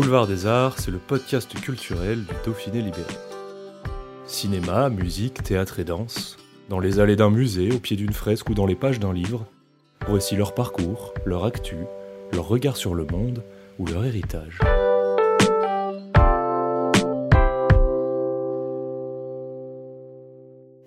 [0.00, 3.12] Boulevard des Arts, c'est le podcast culturel du Dauphiné libéré.
[4.24, 6.38] Cinéma, musique, théâtre et danse,
[6.70, 9.44] dans les allées d'un musée, au pied d'une fresque ou dans les pages d'un livre,
[10.08, 11.76] voici leur parcours, leur actu,
[12.32, 13.44] leur regard sur le monde
[13.78, 14.58] ou leur héritage.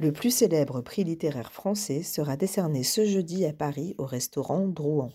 [0.00, 5.10] Le plus célèbre prix littéraire français sera décerné ce jeudi à Paris au restaurant Drouan.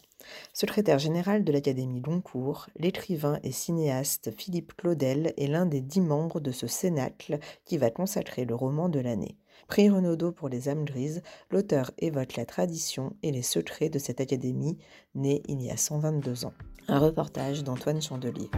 [0.53, 6.39] Secrétaire général de l'Académie Goncourt, l'écrivain et cinéaste Philippe Claudel est l'un des dix membres
[6.39, 9.37] de ce cénacle qui va consacrer le roman de l'année.
[9.67, 11.21] Prix Renaudot pour les âmes grises,
[11.51, 14.77] l'auteur évoque la tradition et les secrets de cette académie
[15.15, 16.53] née il y a 122 ans.
[16.87, 18.49] Un reportage d'Antoine Chandelier.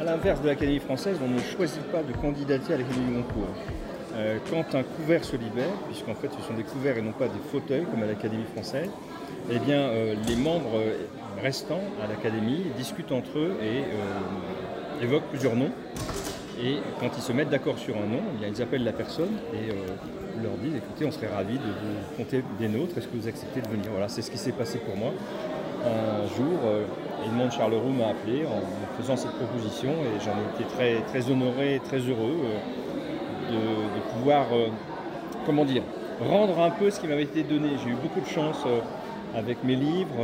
[0.00, 3.22] À l'inverse de l'Académie française, on ne choisit pas de candidater à l'Académie.
[4.18, 7.28] Euh, quand un couvert se libère, puisqu'en fait ce sont des couverts et non pas
[7.28, 8.90] des fauteuils comme à l'Académie française,
[9.50, 11.06] eh bien euh, les membres euh,
[11.40, 15.70] restants à l'Académie discutent entre eux et évoquent plusieurs noms.
[16.60, 19.68] Et quand ils se mettent d'accord sur un nom, eh ils appellent la personne et
[20.42, 23.60] leur disent écoutez, on serait ravis de vous compter des nôtres, est-ce que vous acceptez
[23.60, 23.86] de venir?
[23.92, 25.12] Voilà, c'est ce qui s'est passé pour moi.
[25.84, 26.58] Un jour,
[27.24, 31.76] Edmond Charleroux m'a appelé en faisant cette proposition et j'en ai été très, très honoré
[31.76, 32.34] et très heureux
[33.50, 34.68] de, pouvoir, euh,
[35.46, 35.82] comment dire,
[36.20, 37.70] rendre un peu ce qui m'avait été donné.
[37.82, 38.80] J'ai eu beaucoup de chance euh,
[39.36, 40.14] avec mes livres,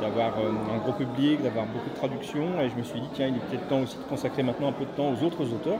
[0.00, 3.28] d'avoir euh, un gros public, d'avoir beaucoup de traductions, et je me suis dit, tiens,
[3.28, 5.78] il est peut-être temps aussi de consacrer maintenant un peu de temps aux autres auteurs,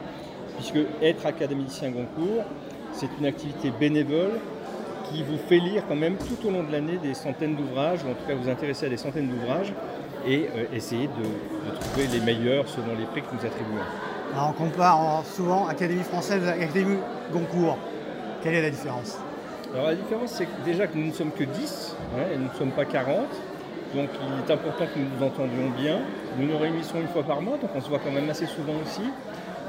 [0.57, 2.45] puisque être académicien Goncourt,
[2.93, 4.39] c'est une activité bénévole
[5.11, 8.11] qui vous fait lire quand même tout au long de l'année des centaines d'ouvrages, ou
[8.11, 9.73] en tout cas vous intéresser à des centaines d'ouvrages,
[10.27, 13.79] et essayer de, de, trouver les meilleurs selon les prix que nous attribuons
[14.45, 16.99] on compare souvent Académie française et Académie
[17.33, 17.79] Goncourt.
[18.43, 19.19] Quelle est la différence
[19.75, 22.59] Alors la différence, c'est déjà que nous ne sommes que 10 hein, et nous ne
[22.59, 23.19] sommes pas 40.
[23.95, 25.99] Donc il est important que nous nous entendions bien.
[26.39, 28.75] Nous nous réunissons une fois par mois, donc on se voit quand même assez souvent
[28.85, 29.09] aussi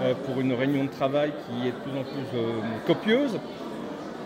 [0.01, 3.39] euh, pour une réunion de travail qui est de plus en plus euh, copieuse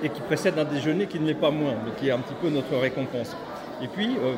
[0.03, 2.34] et qui précède un déjeuner qui ne l'est pas moins, mais qui est un petit
[2.41, 3.35] peu notre récompense.
[3.84, 4.34] Et puis, euh,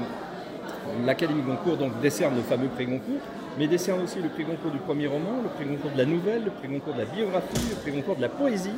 [1.05, 3.21] l'Académie Goncourt donc, décerne le fameux prix Goncourt,
[3.57, 6.43] mais décerne aussi le prix Goncourt du premier roman, le prix Goncourt de la nouvelle,
[6.45, 8.75] le prix Goncourt de la biographie, le prix Goncourt de la poésie,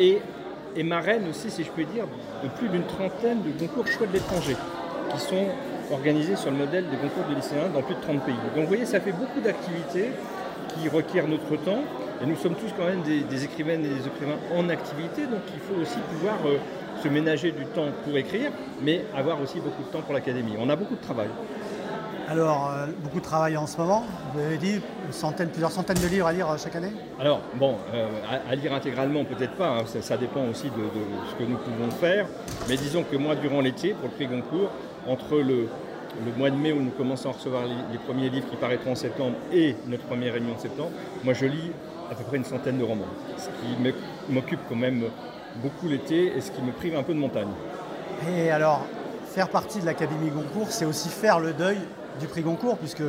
[0.00, 0.20] et,
[0.82, 2.04] marraine aussi, si je peux dire,
[2.42, 4.56] de plus d'une trentaine de concours choix de l'étranger,
[5.10, 5.46] qui sont
[5.92, 8.34] organisés sur le modèle des concours de lycéens dans plus de 30 pays.
[8.54, 10.10] Donc vous voyez, ça fait beaucoup d'activités
[10.68, 11.84] qui requièrent notre temps,
[12.22, 15.60] et nous sommes tous quand même des, écrivaines et des écrivains en activité, donc il
[15.60, 16.58] faut aussi pouvoir euh,
[17.02, 18.50] se ménager du temps pour écrire,
[18.82, 20.54] mais avoir aussi beaucoup de temps pour l'académie.
[20.58, 21.28] On a beaucoup de travail.
[22.26, 24.02] Alors, euh, beaucoup de travail en ce moment.
[24.32, 26.92] Vous avez dit centaines, plusieurs centaines de livres à lire euh, chaque année?
[27.20, 28.08] Alors, bon, euh,
[28.48, 29.78] à, lire intégralement, peut-être pas.
[29.78, 29.84] Hein.
[30.00, 30.84] ça, dépend aussi de,
[31.30, 32.26] ce que nous pouvons faire.
[32.68, 34.70] Mais disons que moi, durant l'été, pour le prix Goncourt,
[35.06, 35.68] entre le,
[36.38, 39.36] mois de mai où nous commençons à recevoir les, premiers livres qui paraîtront en septembre
[39.52, 40.92] et notre première réunion en septembre,
[41.24, 41.72] moi, je lis
[42.10, 43.04] à peu près une centaine de romans.
[43.36, 45.04] Ce qui m'occupe quand même
[45.56, 47.48] beaucoup l'été et ce qui me prive un peu de montagne.
[48.36, 48.84] Et alors,
[49.26, 51.78] faire partie de l'Académie Goncourt, c'est aussi faire le deuil
[52.20, 53.02] du prix Goncourt, puisque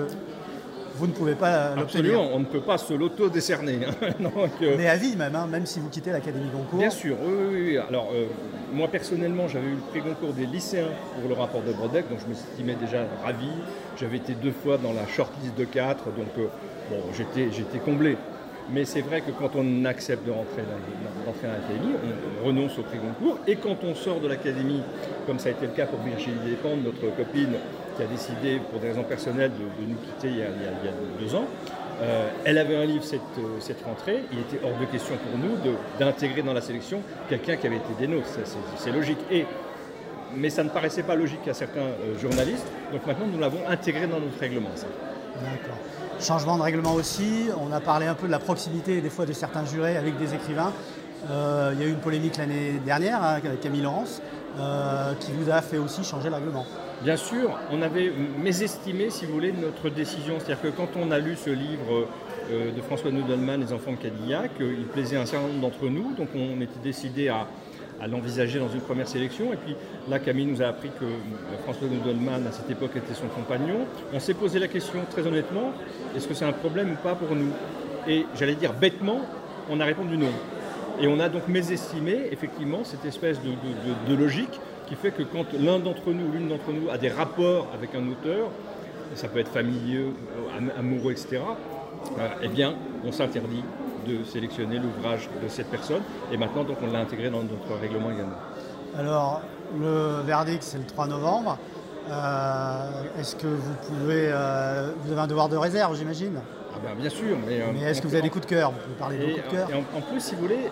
[0.97, 1.83] vous ne pouvez pas l'obtenir.
[1.83, 3.79] Absolument, on ne peut pas se l'auto-décerner.
[3.87, 3.93] Hein.
[4.61, 6.79] Euh, Mais à vie même, hein, même si vous quittez l'Académie Goncourt.
[6.79, 7.77] Bien sûr, oui, oui.
[7.77, 8.25] Alors, euh,
[8.73, 10.87] moi personnellement, j'avais eu le prix Goncourt des lycéens
[11.19, 13.49] pour le rapport de Brodeck, donc je me estimais déjà ravi.
[13.97, 16.47] J'avais été deux fois dans la shortlist de quatre, donc euh,
[16.89, 18.17] bon, j'étais comblé.
[18.71, 21.93] Mais c'est vrai que quand on accepte de rentrer, à l'académie,
[22.41, 23.39] on renonce au prix Goncourt.
[23.47, 24.81] Et quand on sort de l'académie,
[25.27, 27.53] comme ça a été le cas pour Virginie Despentes, notre copine
[27.95, 31.45] qui a décidé, pour des raisons personnelles, de, nous quitter il y, a, deux ans,
[32.01, 34.23] euh, elle avait un livre cette, euh, cette, rentrée.
[34.33, 35.55] Il était hors de question pour nous
[35.99, 38.27] d'intégrer dans la sélection quelqu'un qui avait été des nôtres.
[38.77, 39.19] C'est logique.
[39.31, 39.45] Et,
[40.35, 42.67] mais ça ne paraissait pas logique à certains euh, journalistes.
[42.91, 44.69] Donc maintenant, nous l'avons intégré dans notre règlement.
[45.41, 45.77] D'accord.
[46.19, 49.33] Changement de règlement aussi, on a parlé un peu de la proximité des fois de
[49.33, 50.71] certains jurés avec des écrivains.
[51.29, 54.21] Euh, il y a eu une polémique l'année dernière hein, avec Camille Laurence
[54.59, 56.65] euh, qui vous a fait aussi changer le règlement.
[57.01, 60.35] Bien sûr, on avait mésestimé, si vous voulez, notre décision.
[60.37, 62.07] C'est-à-dire que quand on a lu ce livre
[62.49, 64.51] de François Nudelman, Les Enfants de Cadillac.
[64.59, 67.47] il plaisait un certain nombre d'entre nous, donc on était décidé à,
[68.07, 69.53] l'envisager dans une première sélection.
[69.53, 69.75] Et puis
[70.09, 71.05] là, Camille nous a appris que
[71.63, 73.85] François Nudelman, à cette époque, était son compagnon.
[74.13, 75.71] On s'est posé la question très honnêtement,
[76.15, 77.51] est-ce que c'est un problème ou pas pour nous?
[78.07, 79.21] Et j'allais dire bêtement,
[79.69, 80.31] on a répondu non.
[81.01, 85.79] Et on a donc mésestimé effectivement cette espèce de, logique qui fait que quand l'un
[85.79, 88.49] d'entre nous, l'une d'entre nous a des rapports avec un auteur,
[89.15, 90.05] ça peut être familier,
[90.77, 91.39] amoureux, etc.,
[92.19, 93.63] euh, eh bien, on s'interdit
[94.05, 96.01] de sélectionner l'ouvrage de cette personne.
[96.31, 98.37] Et maintenant, donc, on l'a intégré dans notre règlement également.
[98.97, 99.41] Alors,
[99.79, 101.57] le verdict, c'est le 3 novembre.
[102.09, 104.29] Euh, est-ce que vous pouvez.
[104.31, 106.39] Euh, vous avez un devoir de réserve, j'imagine?
[106.73, 107.37] Ah ben, Bien sûr.
[107.45, 108.71] Mais, mais est-ce que vous avez des coups de cœur?
[108.71, 110.69] Vous pouvez parler de coups de cœur en, plus, si vous voulez,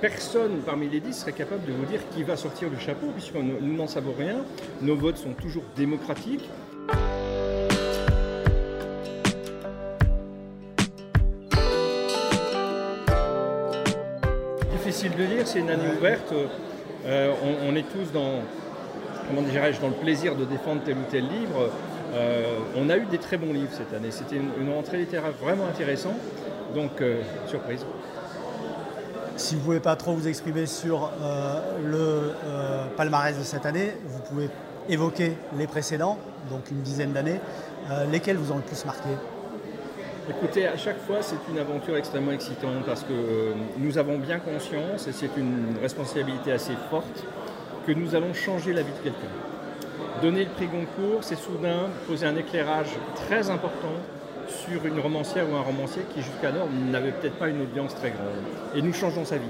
[0.00, 3.34] personne parmi les dix serait capable de vous dire qui va sortir du chapeau, puisque
[3.34, 4.36] nous n'en savons rien.
[4.80, 6.48] Nos votes sont toujours démocratiques.
[15.04, 16.32] Difficile de dire, c'est une année ouverte.
[17.04, 17.32] Euh,
[17.68, 18.40] on, est tous dans,
[19.28, 21.68] comment dirais-je, dans le plaisir de défendre tel ou tel livre.
[22.14, 24.10] Euh, on a eu des très bons livres cette année.
[24.10, 26.16] C'était une, rentrée littéraire vraiment intéressante.
[26.74, 27.84] Donc, euh, surprise.
[29.36, 31.10] Si vous ne pouvez pas trop vous exprimer sur
[31.84, 32.32] le
[32.96, 34.48] palmarès de cette année, vous pouvez
[34.88, 36.18] évoquer les précédents,
[36.50, 37.40] donc une dizaine d'années.
[38.10, 39.10] Lesquels vous ont le plus marqué?
[40.26, 45.06] Écoutez, à chaque fois, c'est une aventure extrêmement excitante parce que nous avons bien conscience,
[45.06, 47.26] et c'est une responsabilité assez forte,
[47.86, 49.28] que nous allons changer la vie de quelqu'un.
[50.22, 53.92] Donner le prix Goncourt, c'est soudain poser un éclairage très important
[54.48, 58.74] sur une romancière ou un romancier qui jusqu'alors n'avait peut-être pas une audience très grande.
[58.74, 59.44] Et nous changeons sa vie.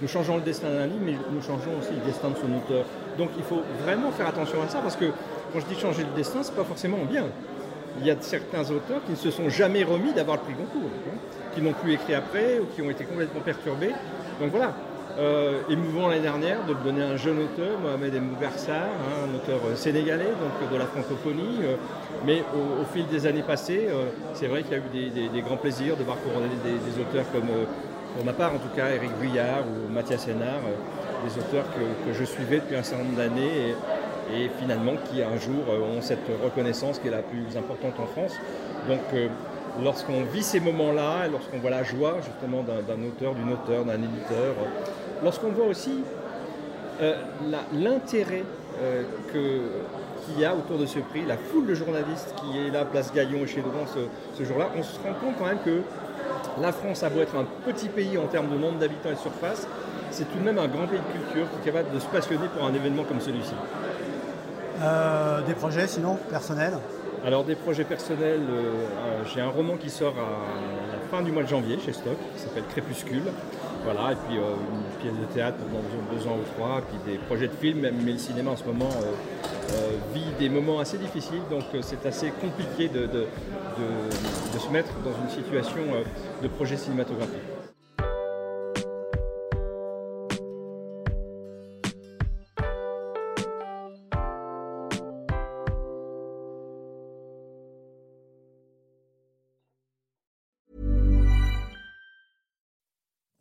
[0.00, 2.86] Nous changeons le destin d'un livre, mais nous changeons aussi le destin de son auteur.
[3.18, 5.06] Donc il faut vraiment faire attention à ça, parce que
[5.52, 7.26] quand je dis changer le destin, ce n'est pas forcément bien.
[8.00, 10.90] Il y a certains auteurs qui ne se sont jamais remis d'avoir le prix Goncourt,
[11.08, 11.16] hein,
[11.54, 13.92] qui n'ont plus écrit après ou qui ont été complètement perturbés.
[14.40, 14.74] Donc voilà,
[15.16, 19.34] euh, émouvant l'année dernière de le donner à un jeune auteur, Mohamed Mbougarsar, hein, un
[19.36, 21.60] auteur euh, sénégalais, donc de la francophonie.
[21.62, 21.76] Euh,
[22.26, 23.88] mais au, fil des années passées,
[24.32, 27.48] c'est vrai qu'il y a eu des, grands plaisirs de voir couronner des, auteurs comme,
[28.16, 30.62] pour ma part en tout cas, Éric Vuillard ou Mathias Hénard,
[31.26, 33.74] des auteurs que, je suivais depuis un certain nombre d'années
[34.58, 38.32] finalement qui un jour ont cette reconnaissance qui est la plus importante en France.
[38.88, 39.00] Donc
[39.82, 44.54] lorsqu'on vit ces moments-là, lorsqu'on voit la joie justement d'un auteur, d'une auteure, d'un éditeur,
[45.22, 46.02] lorsqu'on voit aussi
[47.00, 47.14] euh,
[47.72, 48.44] l'intérêt
[48.80, 52.84] euh, qu'il y a autour de ce prix, la foule de journalistes qui est là,
[52.84, 53.84] place Gaillon et chez Drouin
[54.36, 55.82] ce, jour-là, on se rend compte quand même que
[56.60, 59.18] la France a beau être un petit pays en termes de nombre d'habitants et de
[59.18, 59.66] surface,
[60.10, 62.46] c'est tout de même un grand pays de culture qui est capable de se passionner
[62.56, 63.54] pour un événement comme celui-ci.
[64.80, 66.78] Euh, des projets sinon personnels
[67.26, 68.42] alors des projets personnels,
[69.34, 72.42] j'ai un roman qui sort à la fin du mois de janvier chez Stock, qui
[72.42, 73.22] s'appelle Crépuscule.
[73.84, 77.18] Voilà, et puis euh, une pièce de théâtre dans deux ans ou trois, puis des
[77.18, 80.96] projets de films, mais le cinéma en ce moment euh, euh, vit des moments assez
[80.96, 83.26] difficiles, donc c'est assez compliqué de,
[84.58, 85.82] se mettre dans une situation
[86.42, 87.53] de projet cinématographique.